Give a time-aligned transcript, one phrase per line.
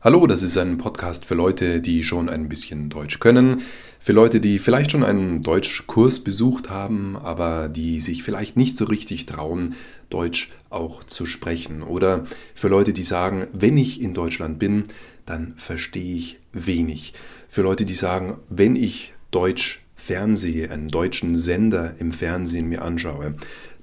[0.00, 3.60] Hallo, das ist ein Podcast für Leute, die schon ein bisschen Deutsch können,
[3.98, 8.84] für Leute, die vielleicht schon einen Deutschkurs besucht haben, aber die sich vielleicht nicht so
[8.84, 9.74] richtig trauen,
[10.08, 11.82] Deutsch auch zu sprechen.
[11.82, 12.22] Oder
[12.54, 14.84] für Leute, die sagen, wenn ich in Deutschland bin,
[15.26, 17.12] dann verstehe ich wenig.
[17.48, 23.34] Für Leute, die sagen, wenn ich Deutsch Fernseh, einen deutschen Sender im Fernsehen mir anschaue,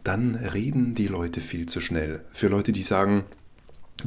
[0.06, 2.24] dann reden die Leute viel zu schnell.
[2.32, 3.26] Für Leute, die sagen,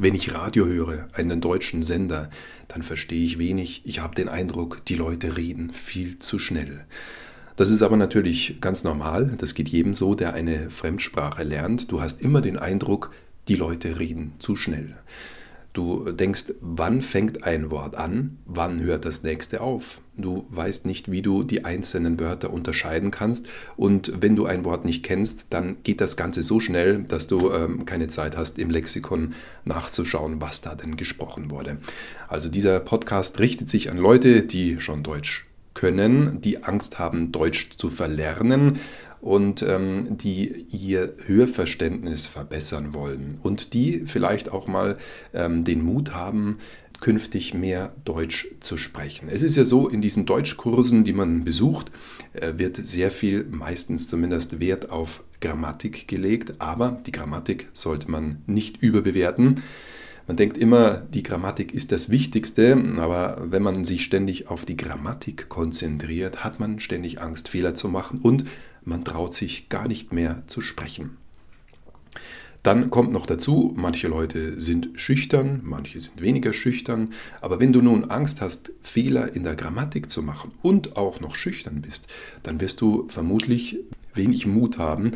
[0.01, 2.29] wenn ich Radio höre, einen deutschen Sender,
[2.67, 3.81] dann verstehe ich wenig.
[3.85, 6.85] Ich habe den Eindruck, die Leute reden viel zu schnell.
[7.57, 9.35] Das ist aber natürlich ganz normal.
[9.37, 11.91] Das geht jedem so, der eine Fremdsprache lernt.
[11.91, 13.11] Du hast immer den Eindruck,
[13.49, 14.95] die Leute reden zu schnell.
[15.73, 20.01] Du denkst, wann fängt ein Wort an, wann hört das nächste auf.
[20.17, 23.47] Du weißt nicht, wie du die einzelnen Wörter unterscheiden kannst.
[23.77, 27.51] Und wenn du ein Wort nicht kennst, dann geht das Ganze so schnell, dass du
[27.51, 29.33] ähm, keine Zeit hast, im Lexikon
[29.63, 31.77] nachzuschauen, was da denn gesprochen wurde.
[32.27, 35.48] Also dieser Podcast richtet sich an Leute, die schon Deutsch
[35.79, 38.79] können, die Angst haben, Deutsch zu verlernen
[39.21, 44.97] und ähm, die ihr Hörverständnis verbessern wollen und die vielleicht auch mal
[45.33, 46.57] ähm, den Mut haben,
[46.99, 49.29] künftig mehr Deutsch zu sprechen.
[49.31, 51.93] Es ist ja so, in diesen Deutschkursen, die man besucht,
[52.33, 58.41] äh, wird sehr viel, meistens zumindest Wert auf Grammatik gelegt, aber die Grammatik sollte man
[58.47, 59.61] nicht überbewerten.
[60.29, 64.77] Man denkt immer, die Grammatik ist das Wichtigste, aber wenn man sich ständig auf die
[64.77, 68.45] Grammatik konzentriert, hat man ständig Angst, Fehler zu machen und
[68.85, 71.17] man traut sich gar nicht mehr zu sprechen.
[72.61, 77.09] Dann kommt noch dazu, manche Leute sind schüchtern, manche sind weniger schüchtern,
[77.41, 81.33] aber wenn du nun Angst hast, Fehler in der Grammatik zu machen und auch noch
[81.33, 82.13] schüchtern bist,
[82.43, 83.79] dann wirst du vermutlich
[84.13, 85.11] wenig Mut haben,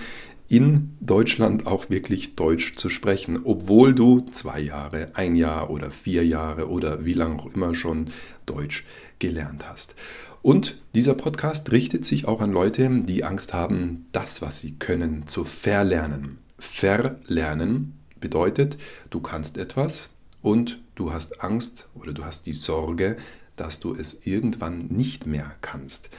[0.54, 6.24] in Deutschland auch wirklich Deutsch zu sprechen, obwohl du zwei Jahre, ein Jahr oder vier
[6.28, 8.12] Jahre oder wie lange auch immer schon
[8.46, 8.86] Deutsch
[9.18, 9.96] gelernt hast.
[10.44, 15.26] Und dieser Podcast richtet sich auch an Leute, die Angst haben, das, was sie können,
[15.26, 16.38] zu verlernen.
[16.60, 18.78] Verlernen bedeutet,
[19.10, 20.12] du kannst etwas
[20.44, 23.16] und du hast Angst oder du hast die Sorge,
[23.56, 26.12] dass du es irgendwann nicht mehr kannst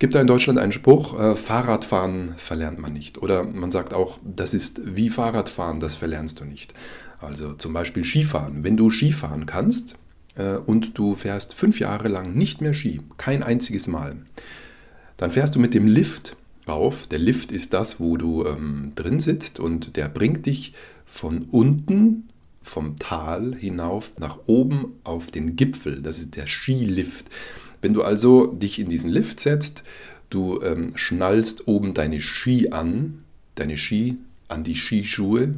[0.00, 3.18] gibt da in Deutschland einen Spruch, äh, Fahrradfahren verlernt man nicht.
[3.18, 6.74] Oder man sagt auch, das ist wie Fahrradfahren, das verlernst du nicht.
[7.20, 8.64] Also zum Beispiel Skifahren.
[8.64, 9.96] Wenn du Skifahren kannst
[10.36, 14.16] äh, und du fährst fünf Jahre lang nicht mehr Ski, kein einziges Mal,
[15.18, 16.34] dann fährst du mit dem Lift
[16.66, 17.06] rauf.
[17.06, 20.72] Der Lift ist das, wo du ähm, drin sitzt und der bringt dich
[21.04, 22.30] von unten
[22.62, 26.00] vom Tal hinauf nach oben auf den Gipfel.
[26.00, 27.26] Das ist der Skilift.
[27.82, 29.82] Wenn du also dich in diesen Lift setzt,
[30.28, 33.18] du ähm, schnallst oben deine Ski an,
[33.54, 34.18] deine Ski
[34.48, 35.54] an die Skischuhe,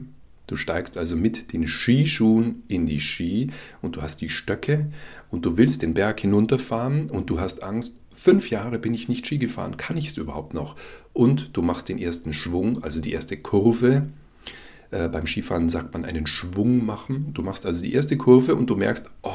[0.53, 3.51] Du steigst also mit den Skischuhen in die Ski
[3.81, 4.91] und du hast die Stöcke
[5.31, 9.27] und du willst den Berg hinunterfahren und du hast Angst, fünf Jahre bin ich nicht
[9.27, 10.77] Ski gefahren, kann ich es überhaupt noch?
[11.15, 14.09] Und du machst den ersten Schwung, also die erste Kurve.
[14.91, 17.33] Äh, beim Skifahren sagt man einen Schwung machen.
[17.33, 19.31] Du machst also die erste Kurve und du merkst, oh,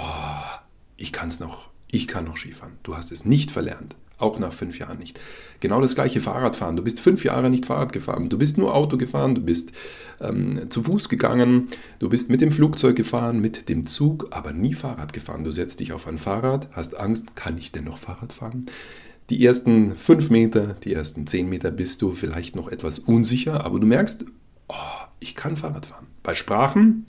[0.98, 2.74] ich kann es noch, ich kann noch Skifahren.
[2.84, 3.96] Du hast es nicht verlernt.
[4.20, 5.20] Auch nach fünf Jahren nicht.
[5.60, 6.76] Genau das gleiche Fahrradfahren.
[6.76, 8.30] Du bist fünf Jahre nicht Fahrrad gefahren.
[8.30, 9.74] Du bist nur Auto gefahren, du bist
[10.20, 11.68] ähm, zu Fuß gegangen,
[12.00, 15.44] du bist mit dem Flugzeug gefahren, mit dem Zug, aber nie Fahrrad gefahren.
[15.44, 18.66] Du setzt dich auf ein Fahrrad, hast Angst, kann ich denn noch Fahrrad fahren?
[19.30, 23.80] Die ersten fünf Meter, die ersten zehn Meter bist du vielleicht noch etwas unsicher, aber
[23.80, 24.26] du merkst,
[24.68, 24.74] oh,
[25.20, 26.08] ich kann Fahrrad fahren.
[26.24, 27.06] Bei Sprachen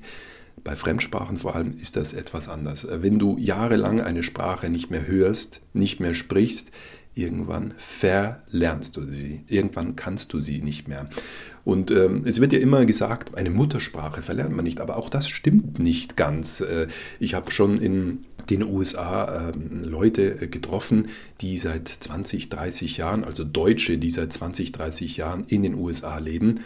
[0.65, 2.87] bei Fremdsprachen vor allem ist das etwas anders.
[2.91, 6.71] Wenn du jahrelang eine Sprache nicht mehr hörst, nicht mehr sprichst,
[7.15, 9.43] irgendwann verlernst du sie.
[9.49, 11.09] Irgendwann kannst du sie nicht mehr.
[11.65, 15.29] Und ähm, es wird ja immer gesagt, eine Muttersprache verlernt man nicht, aber auch das
[15.29, 16.61] stimmt nicht ganz.
[16.61, 16.87] Äh,
[17.19, 19.53] ich habe schon in den USA äh,
[19.87, 21.09] Leute getroffen,
[21.41, 26.19] die seit 20, 30 Jahren, also Deutsche, die seit 20, 30 Jahren in den USA
[26.19, 26.61] leben,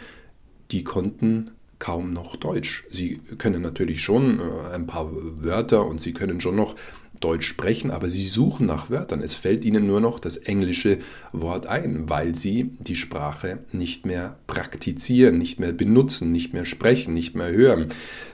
[0.71, 1.51] die konnten
[1.83, 2.85] kaum noch Deutsch.
[2.91, 6.77] Sie können natürlich schon äh, ein paar Wörter und sie können schon noch
[7.19, 9.21] Deutsch sprechen, aber sie suchen nach Wörtern.
[9.21, 10.99] Es fällt ihnen nur noch das englische
[11.33, 17.13] Wort ein, weil sie die Sprache nicht mehr praktizieren, nicht mehr benutzen, nicht mehr sprechen,
[17.13, 17.87] nicht mehr hören.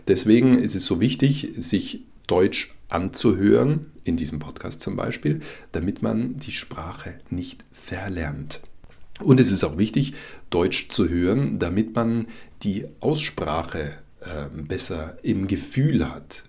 [0.08, 5.40] Deswegen ist es so wichtig, sich Deutsch anzuhören, in diesem Podcast zum Beispiel,
[5.72, 8.62] damit man die Sprache nicht verlernt.
[9.22, 10.14] Und es ist auch wichtig,
[10.50, 12.28] Deutsch zu hören, damit man
[12.64, 16.44] die Aussprache äh, besser im Gefühl hat.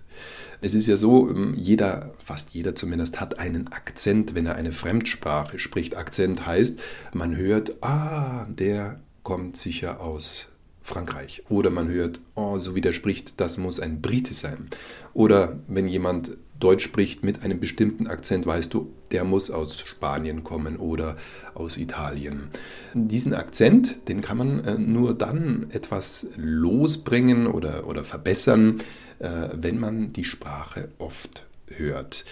[0.61, 4.71] Es ist ja so, ähm, jeder, fast jeder zumindest, hat einen Akzent, wenn er eine
[4.71, 5.97] Fremdsprache spricht.
[5.97, 6.79] Akzent heißt,
[7.13, 10.50] man hört, ah, der kommt sicher aus
[10.91, 11.43] Frankreich.
[11.49, 14.69] Oder man hört, oh, so wie der spricht, das muss ein Brite sein.
[15.13, 20.43] Oder wenn jemand Deutsch spricht mit einem bestimmten Akzent, weißt du, der muss aus Spanien
[20.43, 21.17] kommen oder
[21.55, 22.49] aus Italien.
[22.93, 28.79] Diesen Akzent, den kann man äh, nur dann etwas losbringen oder, oder verbessern,
[29.19, 32.25] äh, wenn man die Sprache oft hört.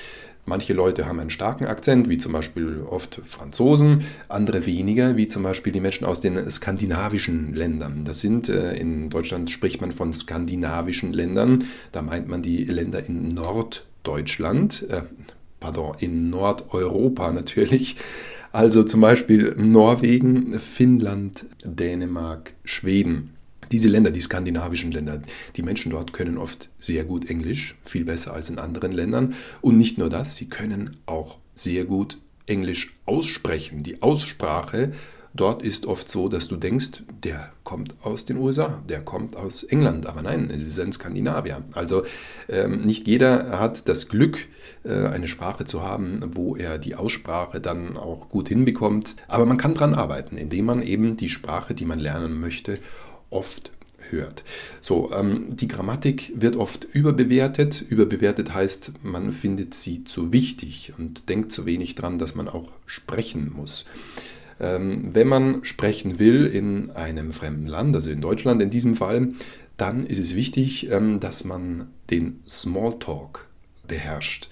[0.45, 5.43] Manche Leute haben einen starken Akzent, wie zum Beispiel oft Franzosen, andere weniger, wie zum
[5.43, 8.03] Beispiel die Menschen aus den skandinavischen Ländern.
[8.03, 13.07] Das sind, äh, in Deutschland spricht man von skandinavischen Ländern, da meint man die Länder
[13.07, 15.03] in Norddeutschland, äh,
[15.59, 17.97] pardon, in Nordeuropa natürlich.
[18.51, 23.35] Also zum Beispiel Norwegen, Finnland, Dänemark, Schweden.
[23.71, 25.21] Diese Länder, die skandinavischen Länder,
[25.55, 29.35] die Menschen dort können oft sehr gut Englisch, viel besser als in anderen Ländern.
[29.61, 32.17] Und nicht nur das, sie können auch sehr gut
[32.47, 33.83] Englisch aussprechen.
[33.83, 34.91] Die Aussprache
[35.33, 39.63] dort ist oft so, dass du denkst, der kommt aus den USA, der kommt aus
[39.63, 41.63] England, aber nein, es ist ein Skandinavier.
[41.73, 42.03] Also
[42.49, 44.47] ähm, nicht jeder hat das Glück,
[44.83, 49.17] äh, eine Sprache zu haben, wo er die Aussprache dann auch gut hinbekommt.
[49.27, 52.79] Aber man kann daran arbeiten, indem man eben die Sprache, die man lernen möchte,
[53.29, 53.71] oft
[54.09, 54.43] hört.
[54.81, 57.83] So, ähm, die Grammatik wird oft überbewertet.
[57.87, 62.73] Überbewertet heißt, man findet sie zu wichtig und denkt zu wenig dran, dass man auch
[62.85, 63.85] sprechen muss.
[64.59, 69.29] Ähm, wenn man sprechen will in einem fremden Land, also in Deutschland in diesem Fall,
[69.77, 73.47] dann ist es wichtig, ähm, dass man den Smalltalk
[73.87, 74.49] beherrscht.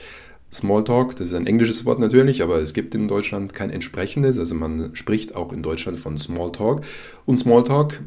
[0.52, 4.40] Smalltalk, das ist ein englisches Wort natürlich, aber es gibt in Deutschland kein entsprechendes.
[4.40, 6.86] Also man spricht auch in Deutschland von Smalltalk.
[7.26, 8.00] Und Smalltalk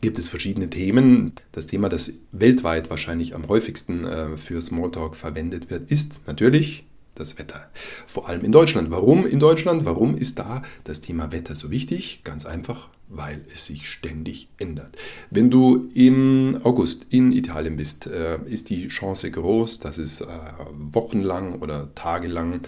[0.00, 1.32] gibt es verschiedene Themen.
[1.52, 7.38] Das Thema, das weltweit wahrscheinlich am häufigsten äh, für Smalltalk verwendet wird, ist natürlich das
[7.38, 7.68] Wetter.
[8.06, 8.90] Vor allem in Deutschland.
[8.90, 9.84] Warum in Deutschland?
[9.84, 12.22] Warum ist da das Thema Wetter so wichtig?
[12.24, 14.96] Ganz einfach, weil es sich ständig ändert.
[15.30, 20.26] Wenn du im August in Italien bist, äh, ist die Chance groß, dass es äh,
[20.72, 22.60] wochenlang oder tagelang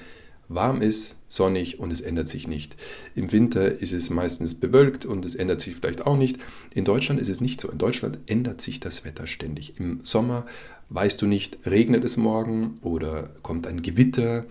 [0.55, 2.77] warm ist, sonnig und es ändert sich nicht.
[3.15, 6.39] Im Winter ist es meistens bewölkt und es ändert sich vielleicht auch nicht.
[6.75, 7.71] In Deutschland ist es nicht so.
[7.71, 9.79] In Deutschland ändert sich das Wetter ständig.
[9.79, 10.47] Im Sommer
[10.91, 14.45] weißt du nicht, regnet es morgen oder kommt ein Gewitter.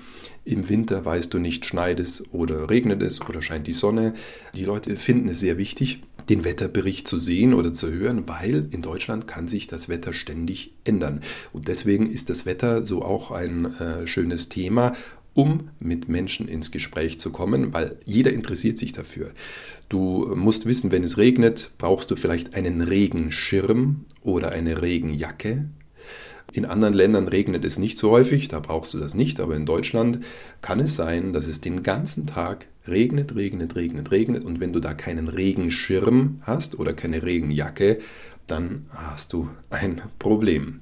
[0.44, 4.14] Im Winter weißt du nicht, schneit es oder regnet es oder scheint die Sonne.
[4.56, 8.82] Die Leute finden es sehr wichtig, den Wetterbericht zu sehen oder zu hören, weil in
[8.82, 11.22] Deutschland kann sich das Wetter ständig ändern.
[11.52, 14.94] Und deswegen ist das Wetter so auch ein äh, schönes Thema
[15.34, 19.32] um mit Menschen ins Gespräch zu kommen, weil jeder interessiert sich dafür.
[19.90, 25.70] Du musst wissen, wenn es regnet, brauchst du vielleicht einen Regenschirm oder eine Regenjacke.
[26.54, 29.66] In anderen Ländern regnet es nicht so häufig, da brauchst du das nicht, aber in
[29.66, 30.20] Deutschland
[30.62, 34.82] kann es sein, dass es den ganzen Tag regnet, regnet, regnet, regnet und wenn du
[34.82, 38.00] da keinen Regenschirm hast oder keine Regenjacke,
[38.48, 40.82] dann hast du ein Problem.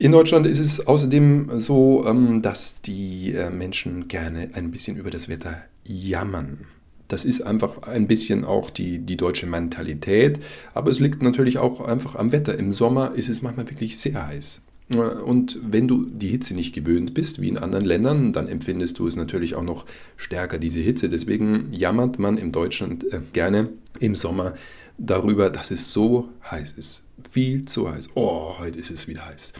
[0.00, 5.10] In Deutschland ist es außerdem so, ähm, dass die äh, Menschen gerne ein bisschen über
[5.10, 6.66] das Wetter jammern.
[7.08, 10.38] Das ist einfach ein bisschen auch die, die deutsche Mentalität,
[10.72, 12.56] aber es liegt natürlich auch einfach am Wetter.
[12.56, 14.62] Im Sommer ist es manchmal wirklich sehr heiß.
[14.90, 19.00] Äh, und wenn du die Hitze nicht gewöhnt bist, wie in anderen Ländern, dann empfindest
[19.00, 19.84] du es natürlich auch noch
[20.16, 21.08] stärker, diese Hitze.
[21.08, 24.54] Deswegen jammert man in Deutschland äh, gerne im Sommer
[24.98, 27.06] darüber, dass es so heiß ist.
[27.30, 28.10] Viel zu heiß.
[28.14, 29.54] Oh, heute ist es wieder heiß.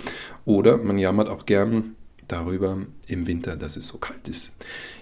[0.44, 1.96] Oder man jammert auch gern
[2.26, 4.54] darüber im Winter, dass es so kalt ist.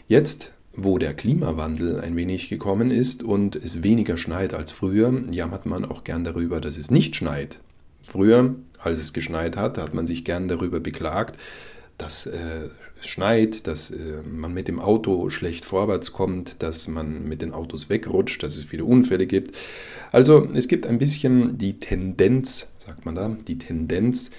[0.06, 5.66] Jetzt, wo der Klimawandel ein wenig gekommen ist und es weniger schneit als früher, jammert
[5.66, 7.58] man auch gern darüber, dass es nicht schneit.
[8.04, 11.36] Früher, als es geschneit hat, hat man sich gern darüber beklagt,
[11.98, 12.68] dass äh,
[13.00, 17.52] es schneit, dass äh, man mit dem Auto schlecht vorwärts kommt, dass man mit den
[17.52, 19.54] Autos wegrutscht, dass es viele Unfälle gibt.
[20.12, 24.30] Also es gibt ein bisschen die Tendenz, sagt man da, die Tendenz,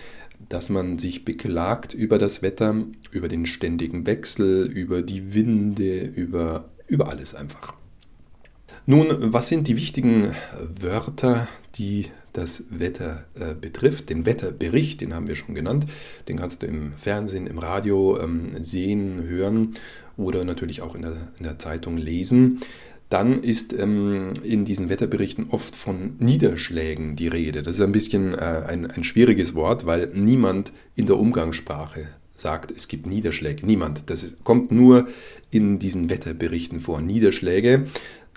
[0.50, 2.76] dass man sich beklagt über das Wetter,
[3.12, 7.77] über den ständigen Wechsel, über die Winde, über, über alles einfach.
[8.90, 10.34] Nun, was sind die wichtigen
[10.80, 14.10] Wörter, die das Wetter äh, betrifft.
[14.10, 15.86] Den Wetterbericht, den haben wir schon genannt,
[16.30, 19.74] den kannst du im Fernsehen, im Radio ähm, sehen, hören
[20.16, 22.62] oder natürlich auch in der, in der Zeitung lesen.
[23.10, 27.64] Dann ist ähm, in diesen Wetterberichten oft von Niederschlägen die Rede.
[27.64, 32.72] Das ist ein bisschen äh, ein, ein schwieriges Wort, weil niemand in der Umgangssprache sagt,
[32.72, 33.66] es gibt Niederschläge.
[33.66, 34.10] Niemand.
[34.10, 35.08] Das ist, kommt nur
[35.50, 37.02] in diesen Wetterberichten vor.
[37.02, 37.86] Niederschläge.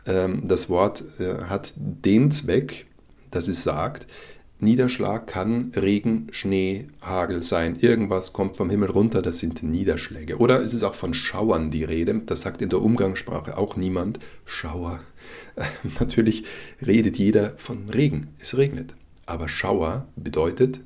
[0.06, 2.86] Ähm, das Wort äh, hat den Zweck,
[3.30, 4.06] dass es sagt,
[4.62, 7.76] Niederschlag kann Regen, Schnee, Hagel sein.
[7.80, 10.36] Irgendwas kommt vom Himmel runter, das sind Niederschläge.
[10.36, 12.20] Oder ist es auch von Schauern die Rede?
[12.26, 14.18] Das sagt in der Umgangssprache auch niemand.
[14.44, 15.00] Schauer.
[15.98, 16.44] Natürlich
[16.86, 18.28] redet jeder von Regen.
[18.38, 18.94] Es regnet.
[19.24, 20.80] Aber Schauer bedeutet,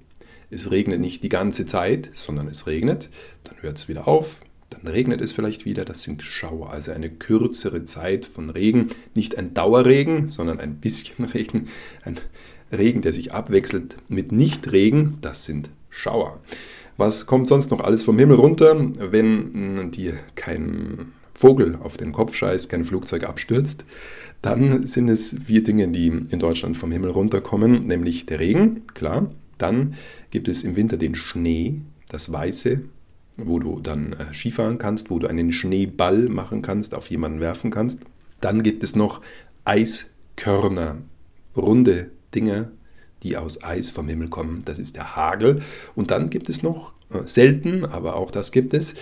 [0.51, 3.11] es regnet nicht die ganze Zeit, sondern es regnet,
[3.43, 4.39] dann hört es wieder auf,
[4.71, 9.39] dann regnet es vielleicht wieder, das sind Schauer, also eine kürzere Zeit von Regen, nicht
[9.39, 11.67] ein Dauerregen, sondern ein bisschen Regen,
[12.03, 12.19] ein
[12.73, 16.41] Regen, der sich abwechselt mit Nichtregen, das sind Schauer.
[16.97, 18.77] Was kommt sonst noch alles vom Himmel runter,
[19.11, 23.85] wenn dir kein Vogel auf den Kopf scheißt, kein Flugzeug abstürzt?
[24.43, 29.31] Dann sind es vier Dinge, die in Deutschland vom Himmel runterkommen, nämlich der Regen, klar.
[29.59, 29.95] Dann
[30.31, 32.83] gibt es im Winter den Schnee, das Weiße,
[33.37, 37.71] wo du dann äh, Skifahren kannst, wo du einen Schneeball machen kannst, auf jemanden werfen
[37.71, 38.01] kannst.
[38.41, 39.21] Dann gibt es noch
[39.65, 40.99] Eiskörner,
[41.57, 42.71] runde Dinge,
[43.23, 44.63] die aus Eis vom Himmel kommen.
[44.65, 45.63] Das ist der Hagel.
[45.95, 48.95] Und dann gibt es noch, äh, selten, aber auch das gibt es,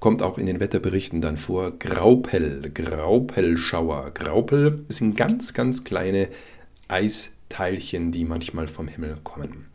[0.00, 4.12] kommt auch in den Wetterberichten dann vor, Graupel, Graupelschauer.
[4.14, 6.28] Graupel sind ganz, ganz kleine
[6.88, 9.66] Eisteilchen, die manchmal vom Himmel kommen.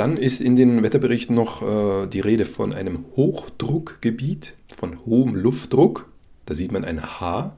[0.00, 6.10] Dann ist in den Wetterberichten noch äh, die Rede von einem Hochdruckgebiet, von hohem Luftdruck.
[6.46, 7.54] Da sieht man ein H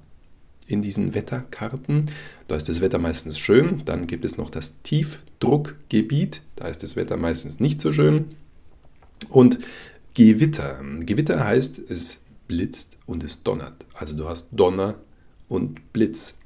[0.67, 2.11] in diesen Wetterkarten.
[2.49, 3.83] Da ist das Wetter meistens schön.
[3.85, 6.43] Dann gibt es noch das Tiefdruckgebiet.
[6.57, 8.31] Da ist das Wetter meistens nicht so schön.
[9.29, 9.61] Und
[10.15, 10.83] Gewitter.
[10.99, 13.87] Gewitter heißt, es blitzt und es donnert.
[13.95, 14.97] Also du hast Donner
[15.47, 16.39] und Blitz.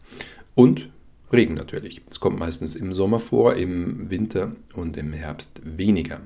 [0.55, 0.91] Und
[1.33, 2.03] Regen natürlich.
[2.11, 6.21] Es kommt meistens im Sommer vor, im Winter und im Herbst weniger.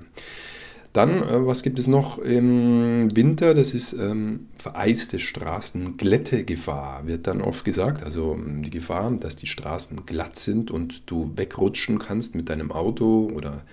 [0.93, 3.55] Dann, äh, was gibt es noch im Winter?
[3.55, 8.03] Das ist ähm, vereiste Straßen, Glättegefahr, wird dann oft gesagt.
[8.03, 12.73] Also ähm, die Gefahr, dass die Straßen glatt sind und du wegrutschen kannst mit deinem
[12.73, 13.65] Auto oder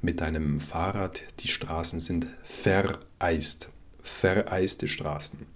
[0.00, 1.22] mit deinem Fahrrad.
[1.40, 3.68] Die Straßen sind vereist.
[4.00, 5.46] Vereiste Straßen.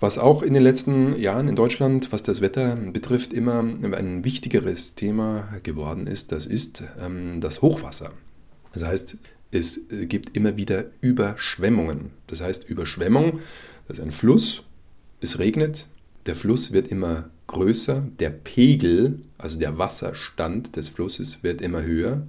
[0.00, 4.94] Was auch in den letzten Jahren in Deutschland, was das Wetter betrifft, immer ein wichtigeres
[4.94, 8.10] Thema geworden ist, das ist ähm, das Hochwasser.
[8.72, 9.18] Das heißt,
[9.52, 12.10] es gibt immer wieder Überschwemmungen.
[12.26, 13.38] Das heißt, Überschwemmung,
[13.86, 14.64] das ist ein Fluss,
[15.20, 15.86] es regnet,
[16.26, 22.26] der Fluss wird immer größer, der Pegel, also der Wasserstand des Flusses wird immer höher.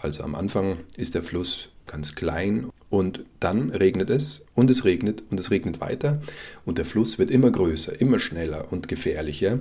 [0.00, 5.24] Also am Anfang ist der Fluss ganz klein und dann regnet es und es regnet
[5.28, 6.20] und es regnet weiter
[6.64, 9.58] und der Fluss wird immer größer, immer schneller und gefährlicher.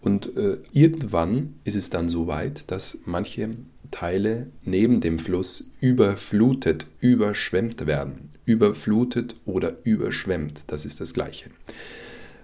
[0.00, 3.50] Und äh, irgendwann ist es dann so weit, dass manche
[3.92, 8.30] Teile neben dem Fluss überflutet, überschwemmt werden.
[8.46, 11.50] Überflutet oder überschwemmt, das ist das gleiche.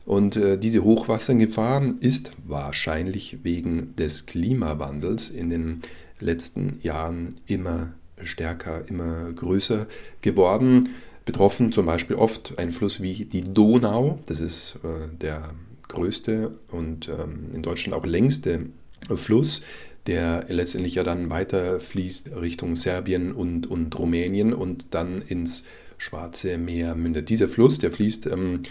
[0.05, 5.83] Und äh, diese Hochwassergefahr ist wahrscheinlich wegen des Klimawandels in den
[6.21, 7.93] letzten Jahren immer
[8.25, 9.87] stärker, immer größer
[10.21, 10.91] geworden.
[11.25, 15.51] Betroffen zum Beispiel oft ein Fluss wie die Donau, das ist äh, der
[15.89, 18.67] größte und ähm, in Deutschland auch längste
[19.15, 19.63] Fluss,
[20.07, 25.65] der letztendlich ja dann weiter fließt Richtung Serbien und, und Rumänien und dann ins
[25.99, 27.29] Schwarze Meer mündet.
[27.29, 28.63] Dieser Fluss, der fließt ähm,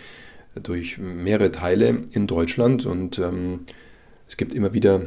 [0.64, 3.66] durch mehrere Teile in Deutschland und ähm,
[4.28, 5.02] es gibt immer wieder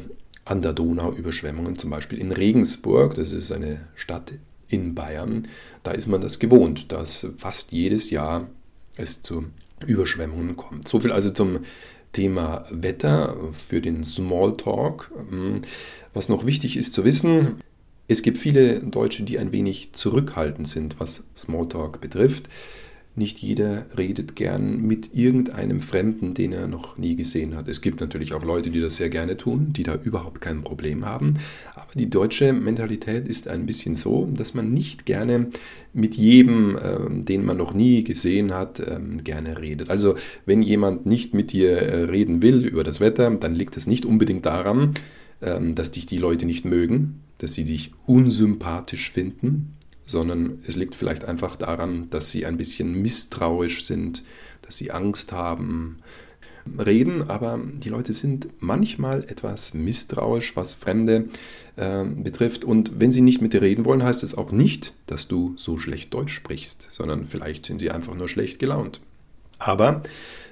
[0.51, 4.33] an der Donau Überschwemmungen, zum Beispiel in Regensburg, das ist eine Stadt
[4.69, 5.47] in Bayern,
[5.85, 8.49] da ist man das gewohnt, dass fast jedes Jahr
[8.97, 9.47] es zu
[9.87, 10.89] Überschwemmungen kommt.
[10.89, 11.61] So viel also zum
[12.13, 15.13] Thema Wetter für den Smalltalk.
[15.31, 15.63] Ähm,
[16.15, 17.61] was noch wichtig ist zu wissen,
[18.09, 22.49] es gibt viele Deutsche, die ein wenig zurückhaltend sind, was Smalltalk betrifft.
[23.17, 27.69] Nicht jeder redet gern mit irgendeinem Fremden, den er noch nie gesehen hat.
[27.69, 31.05] Es gibt natürlich auch Leute, die das sehr gerne tun, die da überhaupt kein Problem
[31.05, 31.35] haben.
[31.75, 35.49] Aber die deutsche Mentalität ist ein bisschen so, dass man nicht gerne
[35.93, 39.91] mit jedem, ähm, den man noch nie gesehen hat, ähm, gerne redet.
[39.91, 40.15] Also
[40.47, 44.07] wenn jemand nicht mit dir äh, reden will über das Wetter, dann liegt es nicht
[44.07, 44.95] unbedingt daran,
[45.43, 49.75] ähm, dass dich die Leute nicht mögen, dass sie dich unsympathisch finden,
[50.11, 54.23] sondern es liegt vielleicht einfach daran, dass sie ein bisschen misstrauisch sind,
[54.63, 55.99] dass sie Angst haben,
[56.79, 61.29] reden, aber die Leute sind manchmal etwas misstrauisch, was Fremde
[61.77, 62.65] äh, betrifft.
[62.65, 65.79] Und wenn sie nicht mit dir reden wollen, heißt es auch nicht, dass du so
[65.79, 69.01] schlecht Deutsch sprichst, sondern vielleicht sind sie einfach nur schlecht gelaunt.
[69.59, 70.03] Aber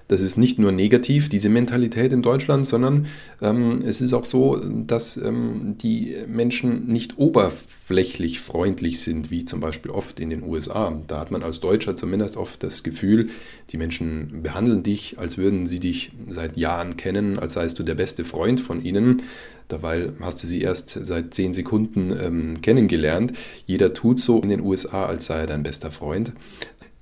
[0.08, 3.06] Das ist nicht nur negativ, diese Mentalität in Deutschland, sondern
[3.42, 9.60] ähm, es ist auch so, dass ähm, die Menschen nicht oberflächlich freundlich sind, wie zum
[9.60, 10.98] Beispiel oft in den USA.
[11.06, 13.28] Da hat man als Deutscher zumindest oft das Gefühl,
[13.70, 17.94] die Menschen behandeln dich, als würden sie dich seit Jahren kennen, als seist du der
[17.94, 19.22] beste Freund von ihnen.
[19.68, 23.34] Dabei hast du sie erst seit zehn Sekunden ähm, kennengelernt.
[23.66, 26.32] Jeder tut so in den USA, als sei er dein bester Freund.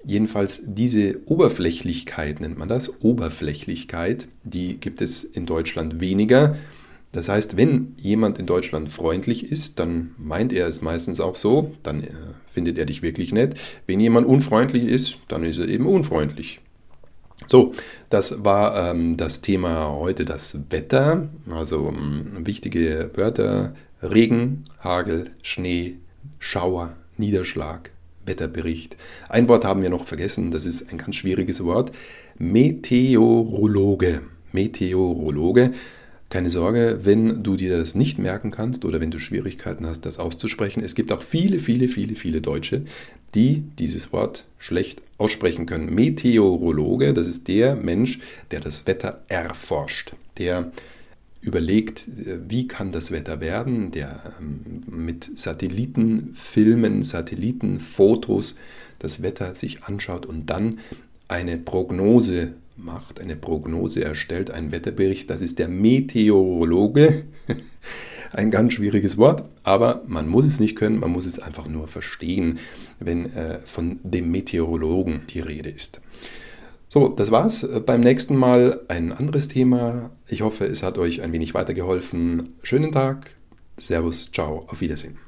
[0.07, 6.57] Jedenfalls diese Oberflächlichkeit nennt man das, Oberflächlichkeit, die gibt es in Deutschland weniger.
[7.11, 11.75] Das heißt, wenn jemand in Deutschland freundlich ist, dann meint er es meistens auch so,
[11.83, 12.11] dann äh,
[12.53, 13.57] findet er dich wirklich nett.
[13.89, 16.61] Wenn jemand unfreundlich ist, dann ist er eben unfreundlich.
[17.49, 17.73] So,
[18.09, 21.29] das war ähm, das Thema heute, das Wetter.
[21.51, 25.97] Also ähm, wichtige Wörter, Regen, Hagel, Schnee,
[26.39, 27.91] Schauer, Niederschlag,
[28.27, 28.97] Wetterbericht.
[29.29, 31.93] Ein Wort haben wir noch vergessen, das ist ein ganz schwieriges Wort.
[32.39, 34.23] Meteorologe.
[34.53, 35.73] Meteorologe.
[36.29, 40.19] Keine Sorge, wenn du dir das nicht merken kannst oder wenn du Schwierigkeiten hast, das
[40.19, 40.83] auszusprechen.
[40.83, 42.83] Es gibt auch viele, viele, viele, viele Deutsche,
[43.35, 45.95] die dieses Wort schlecht aussprechen können.
[45.95, 48.19] Meteorologe, das ist der Mensch,
[48.51, 50.73] der das Wetter erforscht, der
[51.47, 58.57] überlegt, äh, wie kann das Wetter werden, der ähm, mit Satellitenfilmen, Satellitenfotos
[58.99, 60.77] das Wetter sich anschaut und dann
[61.29, 65.31] eine Prognose macht, eine Prognose erstellt, einen Wetterbericht.
[65.31, 67.25] Das ist der Meteorologe.
[68.33, 71.87] Ein ganz schwieriges Wort, aber man muss es nicht können, man muss es einfach nur
[71.87, 72.59] verstehen,
[72.99, 76.01] wenn äh, von dem Meteorologen die Rede ist.
[76.89, 77.69] So, das war's.
[77.85, 80.11] Beim nächsten Mal ein anderes Thema.
[80.29, 82.55] Ich hoffe, es hat euch ein wenig weitergeholfen.
[82.63, 83.31] Schönen Tag.
[83.77, 85.19] Servus, ciao, auf Wiedersehen.